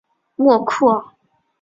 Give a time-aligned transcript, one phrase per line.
[0.35, 1.05] 莫库尔。